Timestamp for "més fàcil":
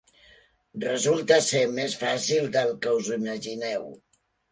1.79-2.47